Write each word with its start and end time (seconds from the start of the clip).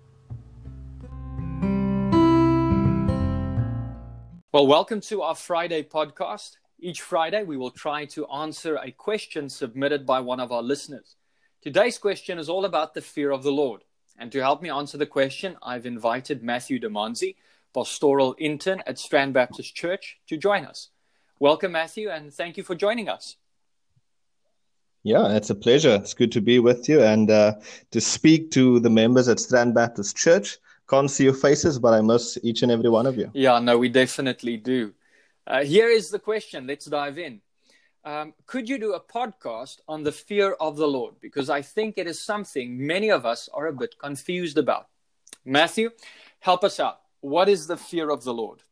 Well, 4.53 4.67
welcome 4.67 5.01
to 5.01 5.23
our 5.23 5.35
Friday 5.35 5.85
podcast. 5.85 6.59
Each 6.79 7.01
Friday, 7.01 7.45
we 7.45 7.57
will 7.57 7.71
try 7.71 8.05
to 8.05 8.27
answer 8.27 8.77
a 8.77 8.91
question 8.91 9.49
submitted 9.49 10.05
by 10.05 10.21
one 10.21 10.39
of 10.39 10.53
our 10.53 10.63
listeners. 10.63 11.17
Today's 11.63 11.99
question 11.99 12.39
is 12.39 12.49
all 12.49 12.65
about 12.65 12.95
the 12.95 13.03
fear 13.03 13.31
of 13.31 13.43
the 13.43 13.53
Lord. 13.53 13.83
And 14.17 14.33
to 14.33 14.41
help 14.41 14.63
me 14.63 14.71
answer 14.71 14.97
the 14.97 15.05
question, 15.05 15.59
I've 15.63 15.85
invited 15.85 16.43
Matthew 16.43 16.81
Damonze, 16.81 17.37
pastoral 17.75 18.35
intern 18.39 18.83
at 18.87 18.99
Strand 18.99 19.35
Baptist 19.35 19.75
Church, 19.75 20.19
to 20.29 20.39
join 20.39 20.65
us. 20.65 20.89
Welcome, 21.39 21.73
Matthew, 21.73 22.09
and 22.09 22.33
thank 22.33 22.57
you 22.57 22.63
for 22.63 22.75
joining 22.75 23.11
us. 23.11 23.37
Yeah, 25.03 25.37
it's 25.37 25.51
a 25.51 25.55
pleasure. 25.55 25.95
It's 25.97 26.15
good 26.15 26.33
to 26.33 26.41
be 26.41 26.61
with 26.61 26.89
you 26.89 27.03
and 27.03 27.31
uh, 27.31 27.57
to 27.91 28.01
speak 28.01 28.51
to 28.53 28.81
the 28.81 28.89
members 28.89 29.29
at 29.29 29.39
Strand 29.39 29.75
Baptist 29.75 30.17
Church. 30.17 30.57
Can't 30.89 31.11
see 31.11 31.25
your 31.25 31.35
faces, 31.35 31.79
but 31.79 31.93
I 31.93 32.01
miss 32.01 32.39
each 32.43 32.63
and 32.63 32.73
every 32.73 32.89
one 32.89 33.05
of 33.05 33.19
you. 33.19 33.31
Yeah, 33.35 33.59
no, 33.59 33.77
we 33.77 33.91
definitely 33.91 34.57
do. 34.57 34.95
Uh, 35.47 35.63
here 35.63 35.91
is 35.91 36.09
the 36.09 36.19
question. 36.19 36.67
Let's 36.67 36.87
dive 36.87 37.19
in 37.19 37.43
um, 38.05 38.35
could 38.47 38.69
you 38.69 38.79
do 38.79 38.95
a 38.95 39.01
podcast 39.01 39.79
on 39.87 40.03
the 40.03 40.13
fear 40.13 40.53
of 40.61 40.77
the 40.77 40.89
Lord? 40.89 41.15
Because 41.21 41.51
I 41.51 41.63
think 41.63 41.99
it 41.99 42.07
is 42.07 42.21
something 42.21 42.87
many 42.87 43.11
of 43.11 43.27
us 43.27 43.49
are 43.53 43.67
a 43.67 43.73
bit 43.73 43.99
confused 43.99 44.59
about. 44.59 44.89
Matthew, 45.45 45.91
help 46.41 46.65
us 46.65 46.81
out. 46.81 47.01
What 47.21 47.49
is 47.49 47.67
the 47.67 47.77
fear 47.77 48.11
of 48.11 48.25
the 48.25 48.33
Lord? 48.33 48.63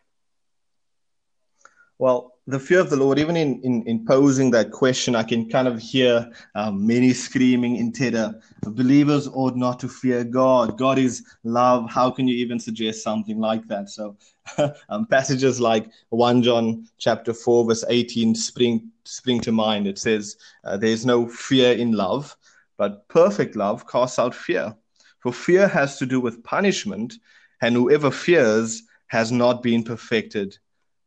Well, 1.99 2.35
the 2.47 2.61
fear 2.61 2.79
of 2.79 2.91
the 2.91 2.97
Lord, 2.97 3.19
even 3.19 3.37
in, 3.37 3.61
in, 3.63 3.83
in 3.83 4.07
posing 4.07 4.53
that 4.53 4.71
question, 4.71 5.17
I 5.17 5.25
can 5.25 5.51
kind 5.51 5.67
of 5.67 5.81
hear 5.81 6.31
um, 6.55 6.87
many 6.87 7.13
screaming 7.13 7.77
in 7.77 7.93
Teda, 7.93 8.41
believers 8.63 9.27
ought 9.27 9.57
not 9.57 9.81
to 9.81 9.89
fear 9.89 10.23
God. 10.23 10.79
God 10.79 10.99
is 10.99 11.25
love. 11.43 11.91
How 11.91 12.09
can 12.11 12.29
you 12.29 12.37
even 12.37 12.61
suggest 12.61 13.03
something 13.03 13.41
like 13.41 13.67
that? 13.67 13.91
So 13.91 14.17
um, 14.89 15.07
passages 15.07 15.61
like 15.61 15.91
1 16.11 16.43
John 16.43 16.89
chapter 16.99 17.35
4, 17.35 17.67
verse 17.67 17.85
18 17.89 18.35
spring, 18.37 18.91
spring 19.05 19.41
to 19.41 19.51
mind. 19.51 19.89
It 19.89 19.99
says, 19.99 20.37
uh, 20.65 20.77
There's 20.77 21.05
no 21.05 21.29
fear 21.29 21.73
in 21.73 21.93
love, 21.93 22.37
but 22.77 23.09
perfect 23.09 23.57
love 23.57 23.89
casts 23.89 24.21
out 24.21 24.37
fear. 24.37 24.75
For 25.19 25.33
fear 25.33 25.67
has 25.67 25.99
to 25.99 26.07
do 26.07 26.21
with 26.21 26.45
punishment, 26.45 27.15
and 27.61 27.75
whoever 27.75 28.13
fears 28.13 28.85
has 29.09 29.33
not 29.33 29.65
been 29.65 29.83
perfected 29.83 30.57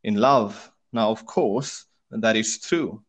in 0.04 0.16
love. 0.16 0.71
Now, 0.94 1.10
of 1.10 1.26
course, 1.26 1.86
that 2.12 2.36
is 2.36 2.60
true. 2.60 3.02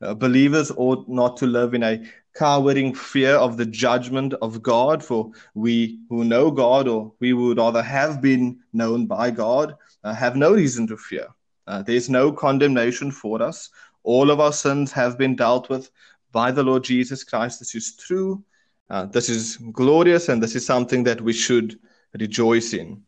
Uh, 0.00 0.14
believers 0.14 0.70
ought 0.76 1.08
not 1.08 1.36
to 1.38 1.46
live 1.46 1.74
in 1.74 1.82
a 1.82 2.02
cowering 2.34 2.94
fear 2.94 3.34
of 3.34 3.56
the 3.56 3.66
judgment 3.66 4.32
of 4.40 4.62
God, 4.62 5.02
for 5.02 5.32
we 5.54 5.98
who 6.08 6.24
know 6.24 6.50
God, 6.50 6.86
or 6.86 7.12
we 7.20 7.32
would 7.32 7.58
rather 7.58 7.82
have 7.82 8.22
been 8.22 8.60
known 8.72 9.06
by 9.06 9.30
God, 9.30 9.76
uh, 10.04 10.14
have 10.14 10.36
no 10.36 10.52
reason 10.52 10.86
to 10.86 10.96
fear. 10.96 11.26
Uh, 11.66 11.82
there's 11.82 12.08
no 12.08 12.32
condemnation 12.32 13.10
for 13.10 13.42
us. 13.42 13.70
All 14.04 14.30
of 14.30 14.40
our 14.40 14.52
sins 14.52 14.92
have 14.92 15.18
been 15.18 15.34
dealt 15.34 15.68
with 15.68 15.90
by 16.32 16.52
the 16.52 16.62
Lord 16.62 16.84
Jesus 16.84 17.24
Christ. 17.24 17.58
This 17.58 17.74
is 17.74 17.96
true. 17.96 18.42
Uh, 18.88 19.04
this 19.06 19.28
is 19.28 19.56
glorious, 19.72 20.28
and 20.28 20.42
this 20.42 20.54
is 20.54 20.64
something 20.64 21.04
that 21.04 21.20
we 21.20 21.32
should 21.32 21.78
rejoice 22.18 22.72
in. 22.72 23.02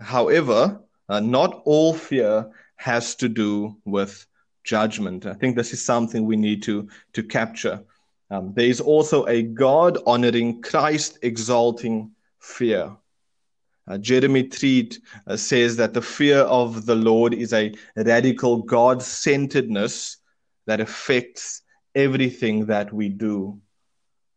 However, 0.00 0.80
uh, 1.08 1.20
not 1.20 1.60
all 1.64 1.92
fear 1.92 2.50
has 2.84 3.14
to 3.14 3.30
do 3.30 3.74
with 3.86 4.26
judgment. 4.62 5.24
I 5.24 5.32
think 5.32 5.56
this 5.56 5.72
is 5.72 5.82
something 5.82 6.26
we 6.26 6.36
need 6.36 6.62
to, 6.64 6.86
to 7.14 7.22
capture. 7.22 7.82
Um, 8.30 8.52
there 8.52 8.66
is 8.66 8.78
also 8.78 9.24
a 9.24 9.42
God 9.42 9.96
honoring, 10.06 10.60
Christ 10.60 11.18
exalting 11.22 12.10
fear. 12.40 12.94
Uh, 13.88 13.96
Jeremy 13.96 14.48
Treat 14.48 15.00
uh, 15.26 15.38
says 15.38 15.76
that 15.76 15.94
the 15.94 16.02
fear 16.02 16.40
of 16.40 16.84
the 16.84 16.94
Lord 16.94 17.32
is 17.32 17.54
a 17.54 17.72
radical 17.96 18.60
God 18.60 19.02
centeredness 19.02 20.18
that 20.66 20.80
affects 20.80 21.62
everything 21.94 22.66
that 22.66 22.92
we 22.92 23.08
do. 23.08 23.58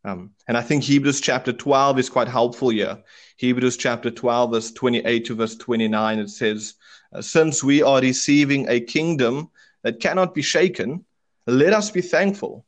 Um, 0.07 0.31
and 0.47 0.55
I 0.55 0.61
think 0.61 0.83
Hebrews 0.83 1.19
chapter 1.19 1.51
12 1.51 1.99
is 1.99 2.09
quite 2.09 2.29
helpful 2.29 2.69
here. 2.69 2.97
Hebrews 3.35 3.75
chapter 3.75 4.09
12, 4.09 4.51
verse 4.51 4.71
28 4.71 5.25
to 5.25 5.35
verse 5.35 5.55
29, 5.57 6.19
it 6.19 6.29
says, 6.29 6.75
uh, 7.11 7.21
Since 7.21 7.61
we 7.61 7.83
are 7.83 7.99
receiving 7.99 8.69
a 8.69 8.79
kingdom 8.79 9.49
that 9.83 9.99
cannot 9.99 10.33
be 10.33 10.41
shaken, 10.41 11.03
let 11.45 11.73
us 11.73 11.91
be 11.91 11.99
thankful. 11.99 12.65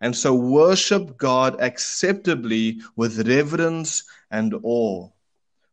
And 0.00 0.16
so 0.16 0.34
worship 0.34 1.18
God 1.18 1.60
acceptably 1.60 2.80
with 2.96 3.28
reverence 3.28 4.04
and 4.30 4.54
awe. 4.62 5.10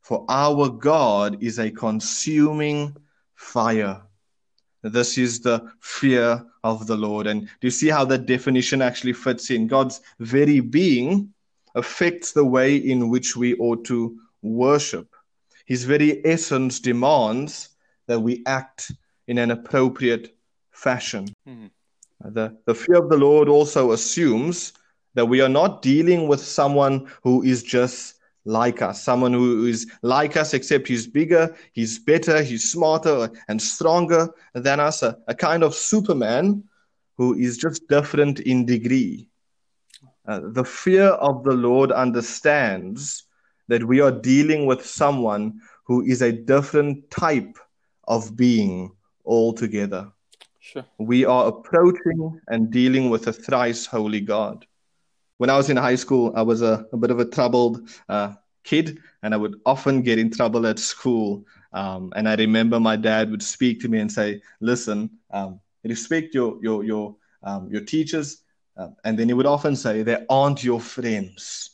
For 0.01 0.25
our 0.27 0.67
God 0.67 1.41
is 1.41 1.59
a 1.59 1.71
consuming 1.71 2.97
fire. 3.35 4.01
This 4.91 5.17
is 5.17 5.39
the 5.39 5.71
fear 5.79 6.45
of 6.63 6.85
the 6.85 6.95
Lord. 6.95 7.27
And 7.27 7.41
do 7.41 7.49
you 7.61 7.71
see 7.71 7.89
how 7.89 8.05
that 8.05 8.25
definition 8.25 8.81
actually 8.81 9.13
fits 9.13 9.49
in? 9.49 9.67
God's 9.67 10.01
very 10.19 10.59
being 10.59 11.33
affects 11.73 12.31
the 12.31 12.45
way 12.45 12.77
in 12.77 13.09
which 13.09 13.35
we 13.35 13.55
ought 13.55 13.83
to 13.85 14.17
worship. 14.41 15.07
His 15.65 15.83
very 15.83 16.25
essence 16.25 16.79
demands 16.79 17.69
that 18.07 18.19
we 18.19 18.43
act 18.45 18.91
in 19.27 19.39
an 19.39 19.51
appropriate 19.51 20.37
fashion. 20.71 21.27
Mm-hmm. 21.47 21.67
The, 22.33 22.57
the 22.65 22.75
fear 22.75 22.97
of 22.97 23.09
the 23.09 23.17
Lord 23.17 23.49
also 23.49 23.91
assumes 23.91 24.73
that 25.15 25.25
we 25.25 25.41
are 25.41 25.49
not 25.49 25.81
dealing 25.81 26.27
with 26.27 26.39
someone 26.39 27.11
who 27.23 27.41
is 27.41 27.63
just 27.63 28.15
like 28.45 28.81
us, 28.81 29.01
someone 29.01 29.33
who 29.33 29.65
is 29.65 29.91
like 30.01 30.37
us, 30.37 30.53
except 30.53 30.87
he's 30.87 31.07
bigger, 31.07 31.55
he's 31.73 31.99
better, 31.99 32.41
he's 32.41 32.71
smarter, 32.71 33.29
and 33.47 33.61
stronger 33.61 34.29
than 34.53 34.79
us, 34.79 35.03
a, 35.03 35.17
a 35.27 35.35
kind 35.35 35.63
of 35.63 35.73
Superman 35.73 36.63
who 37.17 37.33
is 37.37 37.57
just 37.57 37.87
different 37.87 38.39
in 38.41 38.65
degree. 38.65 39.27
Uh, 40.27 40.41
the 40.43 40.63
fear 40.63 41.07
of 41.07 41.43
the 41.43 41.53
Lord 41.53 41.91
understands 41.91 43.23
that 43.67 43.83
we 43.83 43.99
are 43.99 44.11
dealing 44.11 44.65
with 44.65 44.85
someone 44.85 45.59
who 45.83 46.03
is 46.03 46.21
a 46.21 46.31
different 46.31 47.09
type 47.09 47.57
of 48.07 48.35
being 48.35 48.91
altogether. 49.25 50.11
Sure. 50.59 50.85
We 50.97 51.25
are 51.25 51.47
approaching 51.47 52.41
and 52.47 52.71
dealing 52.71 53.09
with 53.09 53.27
a 53.27 53.33
thrice 53.33 53.85
holy 53.85 54.21
God. 54.21 54.65
When 55.37 55.49
I 55.49 55.57
was 55.57 55.69
in 55.69 55.77
high 55.77 55.95
school, 55.95 56.31
I 56.35 56.41
was 56.41 56.61
a, 56.61 56.85
a 56.93 56.97
bit 56.97 57.11
of 57.11 57.19
a 57.19 57.25
troubled 57.25 57.89
uh, 58.07 58.33
kid, 58.63 58.99
and 59.21 59.33
I 59.33 59.37
would 59.37 59.59
often 59.65 60.01
get 60.01 60.19
in 60.19 60.31
trouble 60.31 60.65
at 60.65 60.79
school. 60.79 61.45
Um, 61.73 62.13
and 62.15 62.27
I 62.27 62.35
remember 62.35 62.79
my 62.79 62.95
dad 62.95 63.31
would 63.31 63.43
speak 63.43 63.81
to 63.81 63.89
me 63.89 63.99
and 63.99 64.11
say, 64.11 64.41
"Listen, 64.61 65.09
um, 65.31 65.59
respect 65.83 66.33
your 66.33 66.57
your 66.61 66.83
your 66.83 67.15
um, 67.43 67.69
your 67.69 67.81
teachers," 67.81 68.43
uh, 68.77 68.89
and 69.03 69.19
then 69.19 69.27
he 69.27 69.33
would 69.33 69.45
often 69.45 69.75
say, 69.75 70.03
"They 70.03 70.25
aren't 70.29 70.63
your 70.63 70.79
friends." 70.79 71.71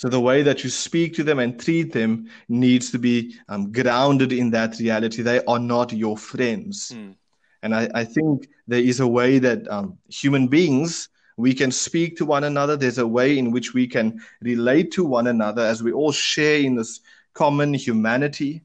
So 0.00 0.08
the 0.08 0.18
way 0.18 0.42
that 0.42 0.64
you 0.64 0.70
speak 0.70 1.14
to 1.16 1.22
them 1.22 1.38
and 1.38 1.60
treat 1.60 1.92
them 1.92 2.30
needs 2.48 2.90
to 2.92 2.98
be 2.98 3.36
um, 3.50 3.70
grounded 3.70 4.32
in 4.32 4.48
that 4.52 4.78
reality. 4.78 5.20
They 5.20 5.44
are 5.44 5.58
not 5.58 5.92
your 5.92 6.16
friends. 6.16 6.92
Mm. 6.94 7.16
And 7.62 7.74
I, 7.74 7.86
I, 7.94 8.04
think 8.04 8.48
there 8.66 8.80
is 8.80 9.00
a 9.00 9.06
way 9.06 9.38
that 9.40 9.68
um, 9.68 9.98
human 10.08 10.48
beings, 10.48 11.10
we 11.40 11.54
can 11.54 11.70
speak 11.70 12.16
to 12.16 12.26
one 12.26 12.44
another. 12.44 12.76
There's 12.76 12.98
a 12.98 13.06
way 13.06 13.38
in 13.38 13.50
which 13.50 13.74
we 13.74 13.86
can 13.86 14.20
relate 14.40 14.92
to 14.92 15.04
one 15.04 15.26
another 15.26 15.62
as 15.62 15.82
we 15.82 15.92
all 15.92 16.12
share 16.12 16.60
in 16.60 16.76
this 16.76 17.00
common 17.34 17.74
humanity. 17.74 18.62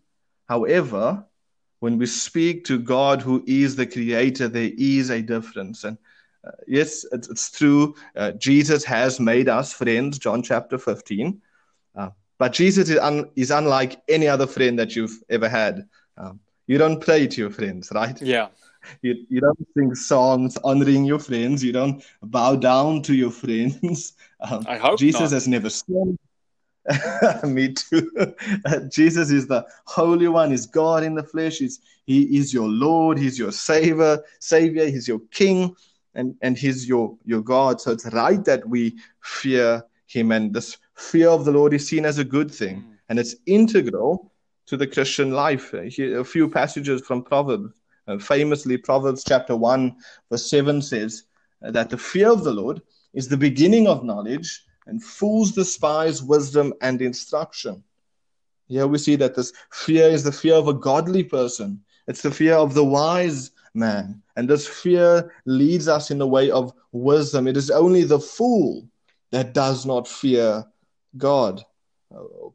However, 0.48 1.26
when 1.80 1.98
we 1.98 2.06
speak 2.06 2.66
to 2.66 2.80
God, 2.80 3.22
who 3.22 3.44
is 3.48 3.76
the 3.76 3.86
creator, 3.86 4.48
there 4.48 4.72
is 4.78 5.10
a 5.10 5.22
difference. 5.22 5.84
And 5.84 5.98
uh, 6.46 6.52
yes, 6.68 7.06
it's, 7.12 7.30
it's 7.30 7.52
true. 7.52 7.96
Uh, 8.16 8.32
Jesus 8.32 8.84
has 8.84 9.20
made 9.20 9.50
us 9.50 9.74
friends, 9.74 10.20
John 10.20 10.42
chapter 10.42 10.78
15. 10.78 11.42
Uh, 11.96 12.10
but 12.38 12.54
Jesus 12.54 12.90
is, 12.90 12.98
un- 12.98 13.30
is 13.36 13.52
unlike 13.52 14.02
any 14.10 14.28
other 14.28 14.48
friend 14.48 14.78
that 14.80 14.96
you've 14.96 15.22
ever 15.30 15.48
had. 15.48 15.88
Um, 16.18 16.40
you 16.68 16.78
don't 16.78 17.00
pray 17.00 17.28
to 17.28 17.42
your 17.42 17.52
friends, 17.52 17.92
right? 17.94 18.20
Yeah. 18.22 18.48
You, 19.02 19.26
you 19.30 19.42
don't 19.42 19.68
sing 19.76 19.96
songs 19.96 20.58
honoring 20.64 21.06
your 21.06 21.20
friends. 21.20 21.64
You 21.64 21.72
don't 21.72 22.04
bow 22.22 22.56
down 22.56 23.02
to 23.04 23.14
your 23.14 23.32
friends. 23.32 24.14
Um, 24.42 24.66
I 24.68 24.78
hope 24.78 25.00
Jesus 25.00 25.22
not. 25.22 25.32
has 25.32 25.48
never 25.48 25.70
sinned. 25.70 26.20
Me 27.46 27.74
too. 27.74 28.36
Jesus 28.92 29.32
is 29.32 29.48
the 29.48 29.66
Holy 29.86 30.28
One. 30.28 30.52
Is 30.52 30.68
God 30.68 31.04
in 31.04 31.16
the 31.16 31.24
flesh? 31.24 31.62
Is 31.62 31.80
He 32.06 32.38
is 32.38 32.54
your 32.54 32.68
Lord? 32.68 33.18
He's 33.18 33.40
your 33.40 33.52
Savior. 33.54 34.22
Savior. 34.40 34.86
He's 34.88 35.08
your 35.08 35.22
King 35.32 35.76
and 36.14 36.36
and 36.42 36.58
he's 36.58 36.88
your 36.88 37.18
your 37.26 37.42
god 37.42 37.82
so 37.82 37.92
it's 37.92 38.06
right 38.14 38.46
that 38.46 38.68
we 38.68 38.96
fear 39.22 39.84
him 40.08 40.32
and 40.32 40.54
this 40.54 40.78
fear 40.96 41.30
of 41.30 41.46
the 41.46 41.52
Lord 41.52 41.74
is 41.74 41.88
seen 41.88 42.06
as 42.06 42.18
a 42.18 42.24
good 42.24 42.50
thing, 42.50 42.78
mm. 42.78 42.98
and 43.10 43.20
it's 43.20 43.36
integral 43.46 44.32
to 44.68 44.78
the 44.78 44.88
Christian 44.88 45.32
life. 45.32 45.74
Here, 45.90 46.20
a 46.20 46.26
few 46.26 46.50
passages 46.50 47.02
from 47.02 47.24
Proverbs. 47.24 47.74
Uh, 48.08 48.18
famously, 48.18 48.78
Proverbs 48.78 49.24
chapter 49.26 49.56
1, 49.56 49.96
verse 50.30 50.50
7 50.50 50.82
says 50.82 51.24
that 51.62 51.90
the 51.90 51.98
fear 51.98 52.32
of 52.32 52.44
the 52.44 52.52
Lord 52.52 52.82
is 53.14 53.28
the 53.28 53.38
beginning 53.38 53.88
of 53.88 54.04
knowledge, 54.04 54.64
and 54.88 55.04
fools 55.04 55.52
despise 55.52 56.22
wisdom 56.22 56.74
and 56.82 57.02
instruction. 57.02 57.84
Here 58.68 58.88
we 58.88 58.98
see 58.98 59.16
that 59.16 59.36
this 59.36 59.54
fear 59.72 60.08
is 60.08 60.24
the 60.24 60.32
fear 60.32 60.56
of 60.56 60.68
a 60.68 60.74
godly 60.74 61.24
person, 61.24 61.82
it's 62.08 62.22
the 62.22 62.32
fear 62.32 62.56
of 62.56 62.74
the 62.74 62.84
wise 62.84 63.52
man. 63.74 64.22
And 64.36 64.50
this 64.50 64.68
fear 64.68 65.32
leads 65.46 65.88
us 65.88 66.12
in 66.12 66.18
the 66.18 66.28
way 66.28 66.52
of 66.52 66.74
wisdom. 66.92 67.48
It 67.48 67.58
is 67.58 67.72
only 67.72 68.04
the 68.04 68.20
fool 68.20 68.88
that 69.32 69.54
does 69.54 69.86
not 69.86 70.08
fear 70.08 70.66
God. 71.18 71.64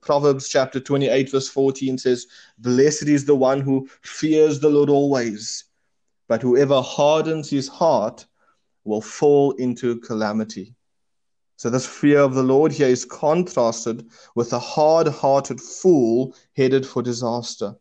Proverbs 0.00 0.48
chapter 0.48 0.80
28, 0.80 1.30
verse 1.30 1.48
14 1.48 1.98
says, 1.98 2.26
Blessed 2.58 3.08
is 3.08 3.24
the 3.24 3.34
one 3.34 3.60
who 3.60 3.88
fears 4.02 4.60
the 4.60 4.68
Lord 4.68 4.88
always, 4.88 5.64
but 6.28 6.42
whoever 6.42 6.80
hardens 6.80 7.50
his 7.50 7.68
heart 7.68 8.26
will 8.84 9.00
fall 9.00 9.52
into 9.52 10.00
calamity. 10.00 10.74
So, 11.56 11.68
this 11.68 11.86
fear 11.86 12.20
of 12.20 12.34
the 12.34 12.42
Lord 12.42 12.72
here 12.72 12.88
is 12.88 13.04
contrasted 13.04 14.06
with 14.34 14.52
a 14.54 14.58
hard 14.58 15.08
hearted 15.08 15.60
fool 15.60 16.34
headed 16.56 16.86
for 16.86 17.02
disaster. 17.02 17.74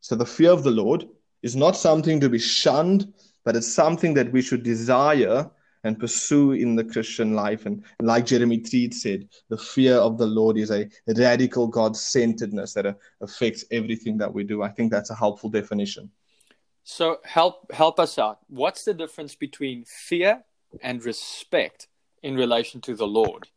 So, 0.00 0.16
the 0.16 0.24
fear 0.24 0.52
of 0.52 0.62
the 0.62 0.70
Lord 0.70 1.06
is 1.42 1.54
not 1.54 1.76
something 1.76 2.18
to 2.20 2.30
be 2.30 2.38
shunned, 2.38 3.12
but 3.44 3.56
it's 3.56 3.70
something 3.70 4.14
that 4.14 4.32
we 4.32 4.40
should 4.40 4.62
desire 4.62 5.50
and 5.88 5.98
pursue 5.98 6.52
in 6.52 6.76
the 6.76 6.84
Christian 6.84 7.34
life. 7.34 7.66
And, 7.66 7.82
like 8.00 8.26
Jeremy 8.26 8.58
Treat 8.58 8.94
said, 8.94 9.28
the 9.48 9.58
fear 9.58 9.96
of 9.96 10.18
the 10.18 10.26
Lord 10.26 10.56
is 10.56 10.70
a 10.70 10.88
radical 11.16 11.66
God 11.66 11.96
centeredness 11.96 12.74
that 12.74 12.96
affects 13.20 13.64
everything 13.70 14.18
that 14.18 14.32
we 14.32 14.44
do. 14.44 14.62
I 14.62 14.68
think 14.68 14.92
that's 14.92 15.10
a 15.10 15.14
helpful 15.14 15.50
definition. 15.50 16.10
So 16.84 17.18
help 17.24 17.70
help 17.72 18.00
us 18.00 18.18
out. 18.18 18.38
What's 18.48 18.84
the 18.84 18.94
difference 18.94 19.34
between 19.34 19.84
fear 19.84 20.44
and 20.80 21.04
respect 21.04 21.88
in 22.22 22.34
relation 22.34 22.80
to 22.82 22.94
the 22.94 23.06
Lord? 23.06 23.48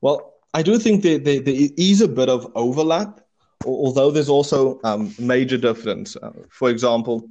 Well, 0.00 0.34
I 0.52 0.62
do 0.62 0.78
think 0.78 1.02
there, 1.02 1.18
there, 1.18 1.40
there 1.40 1.68
is 1.76 2.00
a 2.00 2.08
bit 2.08 2.28
of 2.28 2.52
overlap, 2.54 3.20
although 3.64 4.10
there's 4.10 4.28
also 4.28 4.78
um, 4.84 5.14
major 5.18 5.56
difference. 5.56 6.16
Uh, 6.16 6.32
for 6.50 6.68
example, 6.70 7.28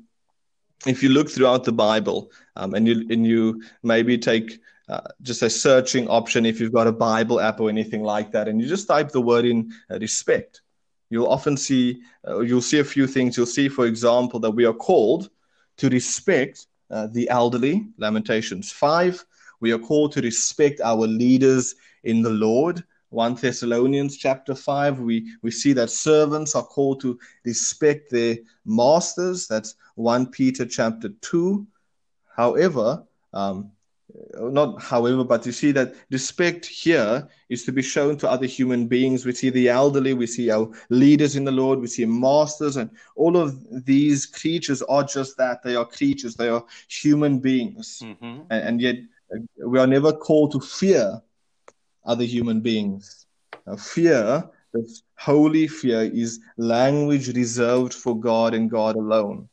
if 0.86 1.02
you 1.02 1.10
look 1.10 1.30
throughout 1.30 1.64
the 1.64 1.72
Bible 1.72 2.32
um, 2.56 2.74
and 2.74 2.88
you 2.88 3.06
and 3.10 3.26
you 3.26 3.64
maybe 3.84 4.18
take 4.18 4.60
uh, 4.90 5.02
just 5.22 5.42
a 5.42 5.50
searching 5.50 6.08
option 6.10 6.46
if 6.46 6.60
you've 6.60 6.74
got 6.74 6.88
a 6.88 6.92
Bible 6.92 7.40
app 7.40 7.60
or 7.60 7.70
anything 7.70 8.04
like 8.04 8.32
that, 8.32 8.48
and 8.48 8.62
you 8.62 8.68
just 8.68 8.88
type 8.88 9.10
the 9.10 9.22
word 9.22 9.46
in 9.46 9.72
uh, 9.90 9.98
respect, 10.00 10.62
you'll 11.10 11.28
often 11.28 11.56
see 11.58 12.02
uh, 12.28 12.40
you'll 12.40 12.62
see 12.62 12.80
a 12.80 12.84
few 12.84 13.08
things. 13.08 13.38
You'll 13.38 13.46
see, 13.46 13.70
for 13.70 13.86
example, 13.86 14.40
that 14.42 14.52
we 14.52 14.66
are 14.66 14.74
called 14.74 15.30
to 15.78 15.90
respect 15.90 16.68
uh, 16.92 17.08
the 17.08 17.30
elderly. 17.30 17.88
Lamentations 17.98 18.72
five. 18.72 19.24
We 19.60 19.72
are 19.72 19.80
called 19.80 20.12
to 20.14 20.22
respect 20.22 20.82
our 20.82 21.08
leaders 21.08 21.76
in 22.04 22.22
the 22.22 22.30
Lord. 22.30 22.84
1 23.14 23.36
Thessalonians 23.36 24.18
chapter 24.18 24.56
5, 24.56 25.00
we, 25.00 25.32
we 25.44 25.52
see 25.52 25.72
that 25.74 25.92
servants 25.92 26.56
are 26.56 26.64
called 26.64 27.00
to 27.02 27.20
respect 27.46 28.10
their 28.10 28.38
masters. 28.66 29.48
That's 29.48 29.76
1 29.96 30.28
Peter 30.28 30.66
chapter 30.66 31.10
2. 31.22 31.66
However, 32.36 33.04
um, 33.34 33.72
not 34.36 34.82
however, 34.82 35.24
but 35.24 35.46
you 35.46 35.52
see 35.52 35.72
that 35.74 35.96
respect 36.10 36.66
here 36.66 37.28
is 37.50 37.64
to 37.66 37.72
be 37.72 37.82
shown 37.82 38.18
to 38.18 38.30
other 38.30 38.46
human 38.48 38.88
beings. 38.88 39.26
We 39.26 39.34
see 39.34 39.50
the 39.50 39.70
elderly, 39.70 40.14
we 40.14 40.28
see 40.28 40.50
our 40.50 40.70
leaders 40.90 41.36
in 41.36 41.46
the 41.46 41.52
Lord, 41.52 41.80
we 41.80 41.88
see 41.88 42.06
masters, 42.06 42.78
and 42.78 42.90
all 43.16 43.38
of 43.38 43.86
these 43.86 44.26
creatures 44.26 44.82
are 44.84 45.04
just 45.04 45.38
that. 45.38 45.64
They 45.64 45.76
are 45.76 45.86
creatures, 45.86 46.36
they 46.36 46.50
are 46.50 46.64
human 46.88 47.40
beings. 47.40 48.02
Mm-hmm. 48.04 48.42
And, 48.50 48.68
and, 48.68 48.82
yet 48.82 48.96
uh, 49.34 49.68
we 49.68 49.80
are 49.80 49.88
never 49.88 50.12
called 50.12 50.52
to 50.54 50.60
fear 50.60 51.22
other 52.06 52.24
human 52.24 52.62
beings. 52.62 53.26
Now, 53.66 53.76
fear, 53.76 54.50
this 54.74 55.04
holy 55.18 55.68
fear, 55.68 56.02
is 56.02 56.40
language 56.58 57.36
reserved 57.36 57.94
for 57.94 58.20
God 58.20 58.54
and 58.54 58.70
God 58.70 58.96
alone. 58.96 59.50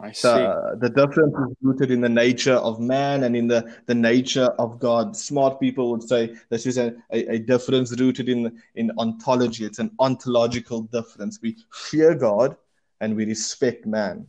I 0.00 0.12
see. 0.12 0.20
So, 0.20 0.76
the 0.78 0.90
difference 0.90 1.34
is 1.48 1.56
rooted 1.62 1.90
in 1.90 2.00
the 2.00 2.08
nature 2.08 2.54
of 2.54 2.80
man 2.80 3.24
and 3.24 3.36
in 3.36 3.46
the, 3.46 3.76
the 3.86 3.94
nature 3.94 4.46
of 4.58 4.78
God. 4.78 5.16
Smart 5.16 5.60
people 5.60 5.90
would 5.90 6.02
say 6.02 6.34
this 6.50 6.66
is 6.66 6.78
a, 6.78 6.94
a, 7.12 7.34
a 7.34 7.38
difference 7.38 7.98
rooted 7.98 8.28
in, 8.28 8.60
in 8.74 8.90
ontology. 8.98 9.64
It's 9.64 9.78
an 9.78 9.90
ontological 9.98 10.82
difference. 10.82 11.38
We 11.40 11.56
fear 11.72 12.14
God 12.14 12.56
and 13.00 13.16
we 13.16 13.24
respect 13.24 13.86
man. 13.86 14.26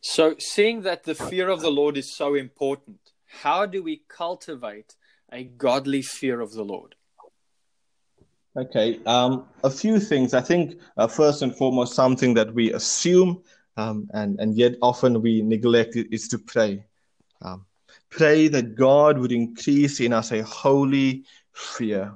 So, 0.00 0.36
seeing 0.38 0.82
that 0.82 1.04
the 1.04 1.14
fear 1.14 1.48
of 1.48 1.60
the 1.60 1.70
Lord 1.70 1.96
is 1.96 2.10
so 2.10 2.34
important, 2.34 2.98
how 3.26 3.66
do 3.66 3.82
we 3.82 4.02
cultivate 4.08 4.96
a 5.32 5.44
godly 5.44 6.02
fear 6.02 6.40
of 6.40 6.52
the 6.52 6.64
Lord? 6.64 6.94
Okay, 8.56 9.00
um, 9.06 9.46
a 9.62 9.70
few 9.70 10.00
things. 10.00 10.34
I 10.34 10.40
think 10.40 10.80
uh, 10.96 11.06
first 11.06 11.42
and 11.42 11.54
foremost, 11.54 11.94
something 11.94 12.34
that 12.34 12.52
we 12.52 12.72
assume 12.72 13.42
um, 13.76 14.08
and, 14.12 14.38
and 14.40 14.56
yet 14.56 14.74
often 14.82 15.22
we 15.22 15.42
neglect 15.42 15.96
it 15.96 16.08
is 16.12 16.28
to 16.28 16.38
pray. 16.38 16.84
Um, 17.42 17.66
pray 18.10 18.48
that 18.48 18.74
God 18.74 19.18
would 19.18 19.32
increase 19.32 20.00
in 20.00 20.12
us 20.12 20.32
a 20.32 20.42
holy 20.42 21.24
fear. 21.52 22.12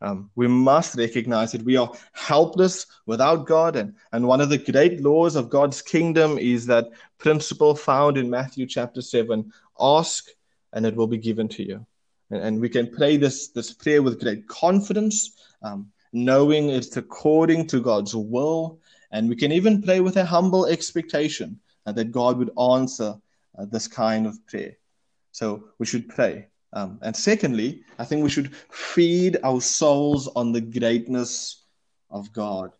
Um, 0.00 0.30
we 0.36 0.46
must 0.46 0.96
recognize 0.96 1.50
that 1.52 1.64
we 1.64 1.76
are 1.76 1.92
helpless 2.12 2.86
without 3.06 3.46
God. 3.46 3.74
And, 3.74 3.94
and 4.12 4.28
one 4.28 4.40
of 4.40 4.48
the 4.48 4.58
great 4.58 5.00
laws 5.00 5.34
of 5.34 5.50
God's 5.50 5.82
kingdom 5.82 6.38
is 6.38 6.66
that 6.66 6.90
principle 7.18 7.74
found 7.74 8.16
in 8.16 8.30
Matthew 8.30 8.66
chapter 8.66 9.02
7 9.02 9.52
ask 9.80 10.28
and 10.72 10.86
it 10.86 10.94
will 10.94 11.08
be 11.08 11.18
given 11.18 11.48
to 11.48 11.64
you. 11.64 11.86
And, 12.30 12.42
and 12.42 12.60
we 12.60 12.68
can 12.68 12.90
pray 12.90 13.16
this, 13.16 13.48
this 13.48 13.72
prayer 13.72 14.02
with 14.02 14.20
great 14.20 14.46
confidence, 14.48 15.32
um, 15.62 15.90
knowing 16.12 16.70
it's 16.70 16.96
according 16.96 17.66
to 17.68 17.80
God's 17.80 18.14
will 18.14 18.80
and 19.10 19.28
we 19.28 19.36
can 19.36 19.52
even 19.52 19.82
pray 19.82 20.00
with 20.00 20.16
a 20.16 20.24
humble 20.24 20.66
expectation 20.66 21.58
uh, 21.86 21.92
that 21.92 22.12
God 22.12 22.38
would 22.38 22.50
answer 22.58 23.16
uh, 23.58 23.64
this 23.64 23.88
kind 23.88 24.26
of 24.26 24.44
prayer. 24.46 24.76
So 25.32 25.64
we 25.78 25.86
should 25.86 26.08
pray. 26.08 26.48
Um, 26.72 26.98
and 27.02 27.16
secondly, 27.16 27.84
I 27.98 28.04
think 28.04 28.22
we 28.22 28.30
should 28.30 28.54
feed 28.70 29.38
our 29.42 29.60
souls 29.60 30.28
on 30.28 30.52
the 30.52 30.60
greatness 30.60 31.64
of 32.10 32.32
God. 32.32 32.72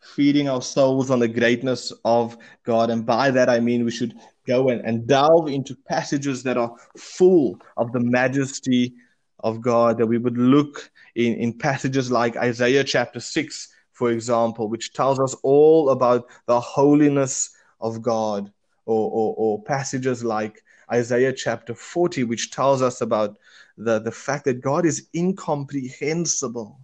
Feeding 0.00 0.48
our 0.48 0.62
souls 0.62 1.10
on 1.10 1.20
the 1.20 1.28
greatness 1.28 1.92
of 2.04 2.36
God. 2.64 2.90
And 2.90 3.06
by 3.06 3.30
that, 3.30 3.48
I 3.48 3.60
mean 3.60 3.84
we 3.84 3.90
should 3.90 4.14
go 4.46 4.68
and, 4.68 4.80
and 4.84 5.06
delve 5.06 5.48
into 5.48 5.76
passages 5.88 6.42
that 6.44 6.56
are 6.56 6.74
full 6.96 7.60
of 7.76 7.92
the 7.92 8.00
majesty 8.00 8.94
of 9.40 9.60
God, 9.60 9.98
that 9.98 10.06
we 10.06 10.18
would 10.18 10.38
look 10.38 10.90
in, 11.14 11.34
in 11.34 11.52
passages 11.52 12.10
like 12.10 12.36
Isaiah 12.36 12.84
chapter 12.84 13.20
6, 13.20 13.68
for 13.92 14.10
example, 14.10 14.68
which 14.68 14.92
tells 14.92 15.20
us 15.20 15.34
all 15.42 15.90
about 15.90 16.26
the 16.46 16.60
holiness 16.60 17.50
of 17.80 18.00
God, 18.00 18.52
or, 18.86 19.10
or, 19.10 19.34
or 19.36 19.62
passages 19.64 20.24
like 20.24 20.62
Isaiah 20.92 21.32
chapter 21.32 21.74
40, 21.74 22.24
which 22.24 22.50
tells 22.50 22.80
us 22.80 23.00
about 23.00 23.36
the, 23.76 23.98
the 23.98 24.12
fact 24.12 24.44
that 24.44 24.60
God 24.60 24.86
is 24.86 25.08
incomprehensible, 25.14 26.80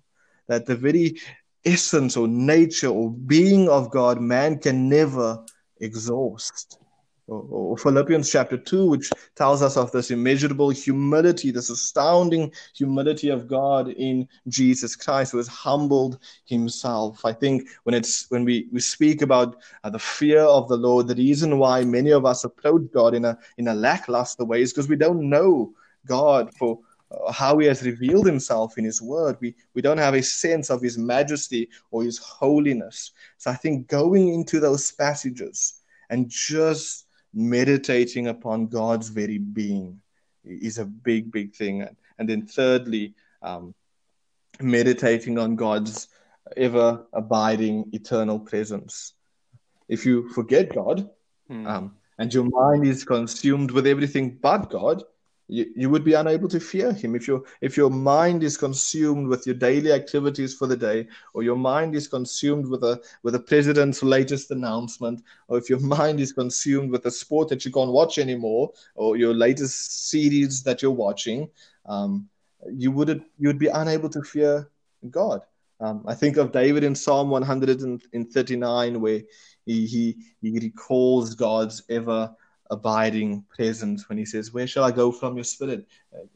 that 0.49 0.67
the 0.67 0.77
very 0.77 1.17
essence 1.65 2.17
or 2.17 2.27
nature 2.27 2.89
or 2.89 3.11
being 3.11 3.69
of 3.69 3.91
God, 3.91 4.21
man 4.21 4.59
can 4.59 4.89
never 4.89 5.45
exhaust 5.81 6.82
or, 7.29 7.77
Philippians 7.77 8.31
chapter 8.31 8.57
2, 8.57 8.87
which 8.87 9.11
tells 9.37 9.63
us 9.63 9.77
of 9.77 9.93
this 9.93 10.11
immeasurable 10.11 10.71
humility, 10.71 11.51
this 11.51 11.71
astounding 11.71 12.53
humility 12.75 13.29
of 13.29 13.49
God 13.49 13.89
in 13.89 14.29
Jesus 14.49 14.97
Christ, 14.97 15.33
who 15.33 15.39
has 15.39 15.49
humbled 15.49 16.19
himself. 16.45 17.25
I 17.25 17.33
think 17.33 17.69
when 17.85 17.95
it's 17.95 18.31
when 18.31 18.45
we, 18.45 18.69
we 18.73 18.81
speak 18.81 19.23
about 19.23 19.57
uh, 19.85 19.91
the 19.91 19.99
fear 19.99 20.41
of 20.41 20.69
the 20.69 20.77
Lord, 20.77 21.09
the 21.09 21.15
reason 21.15 21.59
why 21.59 21.85
many 21.85 22.11
of 22.11 22.27
us 22.27 22.45
approach 22.45 22.83
God 22.93 23.15
in 23.15 23.25
a 23.25 23.39
in 23.59 23.69
a 23.69 23.75
lackluster 23.75 24.45
way 24.45 24.63
is 24.63 24.73
because 24.73 24.89
we 24.89 24.97
don't 24.97 25.29
know 25.29 25.73
God 26.07 26.53
for 26.57 26.81
uh, 27.11 27.33
how 27.33 27.59
he 27.59 27.67
has 27.67 27.83
revealed 27.83 28.27
himself 28.27 28.79
in 28.79 28.85
his 28.85 29.01
word. 29.01 29.37
We, 29.41 29.55
we 29.75 29.83
don't 29.83 29.99
have 29.99 30.15
a 30.15 30.23
sense 30.23 30.71
of 30.71 30.83
his 30.83 30.99
majesty 30.99 31.69
or 31.91 32.03
his 32.03 32.19
holiness. 32.19 33.13
So 33.39 33.51
I 33.51 33.55
think 33.55 33.87
going 33.87 34.35
into 34.35 34.61
those 34.61 34.91
passages 34.93 35.81
and 36.11 36.29
just 36.29 37.07
meditating 37.35 38.29
upon 38.29 38.67
God's 38.67 39.09
very 39.09 39.39
being 39.39 40.01
is 40.45 40.79
a 40.79 40.85
big, 40.85 41.31
big 41.31 41.55
thing. 41.55 41.87
And 42.19 42.29
then, 42.29 42.47
thirdly, 42.47 43.15
um, 43.43 43.75
meditating 44.61 45.39
on 45.39 45.57
God's 45.57 46.09
ever 46.57 47.07
abiding 47.13 47.91
eternal 47.93 48.39
presence. 48.39 49.15
If 49.89 50.07
you 50.07 50.29
forget 50.31 50.75
God 50.75 51.09
hmm. 51.49 51.67
um, 51.67 51.97
and 52.19 52.33
your 52.33 52.45
mind 52.45 52.87
is 52.87 53.05
consumed 53.05 53.71
with 53.71 53.87
everything 53.87 54.39
but 54.41 54.71
God, 54.71 55.03
you, 55.53 55.71
you 55.77 55.91
would 55.91 56.03
be 56.03 56.15
unable 56.15 56.49
to 56.49 56.59
fear 56.59 56.93
him. 56.95 57.15
If 57.15 57.29
your 57.29 57.43
if 57.61 57.77
your 57.77 57.91
mind 57.91 58.43
is 58.43 58.57
consumed 58.57 59.29
with 59.29 59.47
your 59.47 59.55
daily 59.55 59.93
activities 59.93 60.55
for 60.55 60.67
the 60.67 60.77
day 60.77 61.07
or 61.35 61.43
your 61.43 61.57
mind 61.57 61.95
is 61.95 62.09
consumed 62.09 62.67
with 62.67 62.83
a 62.85 63.01
with 63.23 63.35
the 63.35 63.41
president's 63.41 64.03
latest 64.03 64.51
announcement 64.51 65.23
or 65.49 65.59
if 65.59 65.69
your 65.69 65.81
mind 65.97 66.21
is 66.21 66.33
consumed 66.33 66.91
with 66.91 67.05
a 67.05 67.11
sport 67.11 67.49
that 67.51 67.67
you 67.67 67.71
can't 67.71 67.93
watch 67.93 68.17
anymore 68.19 68.73
or 68.95 69.17
your 69.19 69.35
latest 69.35 70.09
series 70.09 70.63
that 70.63 70.81
you're 70.81 70.91
watching 71.07 71.51
um, 71.85 72.29
you 72.73 72.91
would 72.91 73.23
you 73.39 73.49
would 73.49 73.59
be 73.59 73.69
unable 73.69 74.09
to 74.09 74.23
fear 74.23 74.71
god. 75.11 75.43
Um, 75.81 76.05
i 76.07 76.15
think 76.15 76.37
of 76.37 76.53
david 76.53 76.85
in 76.85 76.95
psalm 76.95 77.29
139 77.29 79.01
where 79.01 79.23
he 79.67 79.87
he, 79.87 80.17
he 80.41 80.59
recalls 80.61 81.35
god's 81.35 81.83
ever 81.91 82.35
abiding 82.73 83.45
presence 83.55 84.09
when 84.09 84.19
he 84.19 84.25
says, 84.25 84.53
Where 84.53 84.67
shall 84.67 84.85
I 84.85 84.91
go 84.91 85.13
from 85.13 85.37
your 85.37 85.45
spirit? 85.45 85.87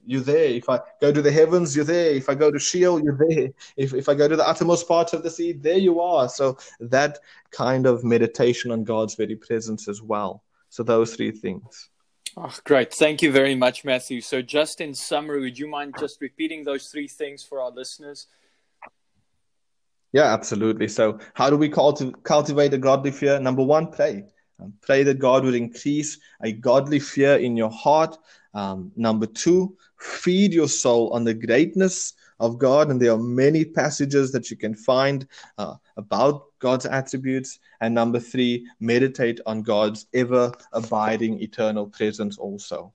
You're 0.07 0.21
there. 0.21 0.51
If 0.51 0.69
I 0.69 0.81
go 1.01 1.11
to 1.11 1.23
the 1.23 1.33
heavens, 1.33 1.75
you're 1.75 1.85
there. 1.85 2.13
If 2.13 2.29
I 2.29 2.35
go 2.35 2.51
to 2.51 2.59
Sheol, 2.59 3.03
you're 3.03 3.19
there. 3.29 3.49
If, 3.77 3.95
if 3.95 4.09
I 4.09 4.15
go 4.15 4.29
to 4.29 4.37
the 4.37 4.47
uttermost 4.47 4.87
parts 4.87 5.15
of 5.15 5.23
the 5.23 5.31
sea, 5.31 5.53
there 5.53 5.79
you 5.79 6.01
are. 6.01 6.29
So 6.29 6.59
that 6.79 7.19
kind 7.51 7.87
of 7.87 8.05
meditation 8.05 8.71
on 8.71 8.85
God's 8.85 9.15
very 9.15 9.37
presence 9.37 9.89
as 9.89 10.03
well. 10.03 10.45
So 10.69 10.83
those 10.83 11.17
three 11.17 11.33
things. 11.33 11.89
Oh, 12.37 12.55
great. 12.65 12.93
Thank 12.93 13.23
you 13.23 13.33
very 13.33 13.55
much, 13.55 13.83
Matthew. 13.83 14.21
So, 14.21 14.43
just 14.43 14.83
in 14.83 14.93
summary, 14.93 15.41
would 15.41 15.59
you 15.59 15.67
mind 15.67 15.95
just 15.99 16.21
repeating 16.21 16.65
those 16.65 16.89
three 16.89 17.09
things 17.09 17.43
for 17.43 17.63
our 17.63 17.71
listeners? 17.71 18.27
Yeah, 20.13 20.35
absolutely. 20.35 20.89
So, 20.89 21.19
how 21.33 21.49
do 21.49 21.57
we 21.57 21.71
culti- 21.71 22.13
cultivate 22.25 22.75
a 22.75 22.79
godly 22.79 23.11
fear? 23.11 23.41
Number 23.41 23.63
one, 23.63 23.91
pray. 23.91 24.25
Um, 24.61 24.73
pray 24.81 25.03
that 25.03 25.19
God 25.19 25.45
would 25.45 25.55
increase 25.55 26.19
a 26.43 26.53
godly 26.53 26.99
fear 26.99 27.37
in 27.37 27.57
your 27.57 27.71
heart. 27.71 28.17
Um, 28.55 28.91
number 28.97 29.27
two, 29.27 29.77
feed 29.99 30.55
your 30.55 30.69
soul 30.69 31.11
on 31.13 31.25
the 31.25 31.35
greatness 31.35 32.15
of 32.41 32.59
God. 32.59 32.91
And 32.91 33.01
there 33.01 33.13
are 33.13 33.19
many 33.19 33.65
passages 33.65 34.33
that 34.33 34.51
you 34.51 34.57
can 34.57 34.75
find 34.75 35.27
uh, 35.59 35.75
about 35.97 36.47
God's 36.59 36.87
attributes. 36.87 37.59
And 37.81 37.95
number 37.95 38.19
three, 38.19 38.67
meditate 38.81 39.41
on 39.47 39.63
God's 39.63 40.07
ever 40.15 40.53
abiding 40.73 41.41
eternal 41.43 41.87
presence 41.87 42.39
also. 42.39 42.93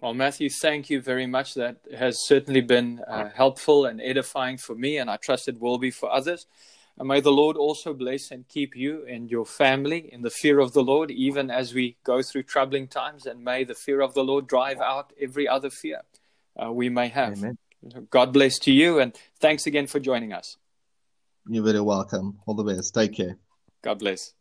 Well, 0.00 0.14
Matthew, 0.14 0.50
thank 0.50 0.90
you 0.90 1.00
very 1.00 1.26
much. 1.26 1.54
That 1.54 1.76
has 1.96 2.26
certainly 2.26 2.60
been 2.60 3.00
uh, 3.06 3.30
helpful 3.32 3.86
and 3.86 4.00
edifying 4.00 4.56
for 4.56 4.74
me, 4.74 4.98
and 4.98 5.08
I 5.08 5.16
trust 5.16 5.46
it 5.46 5.60
will 5.60 5.78
be 5.78 5.92
for 5.92 6.10
others. 6.10 6.46
And 6.98 7.08
may 7.08 7.20
the 7.20 7.32
Lord 7.32 7.56
also 7.56 7.94
bless 7.94 8.30
and 8.30 8.46
keep 8.48 8.76
you 8.76 9.04
and 9.06 9.30
your 9.30 9.46
family 9.46 10.12
in 10.12 10.22
the 10.22 10.30
fear 10.30 10.60
of 10.60 10.72
the 10.72 10.82
Lord, 10.82 11.10
even 11.10 11.50
as 11.50 11.74
we 11.74 11.96
go 12.04 12.22
through 12.22 12.44
troubling 12.44 12.86
times. 12.86 13.26
And 13.26 13.42
may 13.42 13.64
the 13.64 13.74
fear 13.74 14.00
of 14.00 14.14
the 14.14 14.24
Lord 14.24 14.46
drive 14.46 14.80
out 14.80 15.12
every 15.20 15.48
other 15.48 15.70
fear 15.70 16.02
uh, 16.62 16.70
we 16.70 16.88
may 16.88 17.08
have. 17.08 17.38
Amen. 17.38 17.58
God 18.10 18.32
bless 18.32 18.58
to 18.60 18.72
you. 18.72 19.00
And 19.00 19.16
thanks 19.40 19.66
again 19.66 19.86
for 19.86 20.00
joining 20.00 20.32
us. 20.32 20.56
You're 21.48 21.64
very 21.64 21.80
welcome. 21.80 22.38
All 22.46 22.54
the 22.54 22.62
best. 22.64 22.94
Take 22.94 23.16
care. 23.16 23.36
God 23.82 23.98
bless. 23.98 24.34